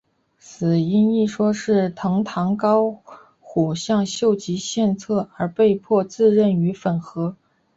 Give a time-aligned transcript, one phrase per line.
[0.39, 3.03] 死因一说是藤堂高
[3.39, 7.35] 虎向秀吉献策而被迫自刃于粉河。